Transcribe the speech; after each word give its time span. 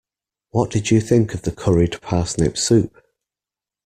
What 0.49 0.71
did 0.71 0.89
you 0.89 0.99
think 0.99 1.35
of 1.35 1.43
the 1.43 1.51
curried 1.51 2.01
parsnip 2.01 2.57
soup? 2.57 2.97